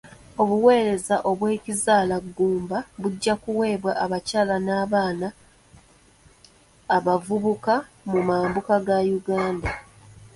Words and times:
Obuweereza 0.41 1.15
bw'ekizaalaggumba 1.39 2.77
bujja 3.01 3.33
kuweebwa 3.41 3.91
abakyala 4.03 4.55
n'abaana 4.65 5.27
abavubuka 6.95 7.73
mu 8.11 8.19
mambuka 8.27 8.75
ga 8.85 8.97
Uganda. 9.19 9.69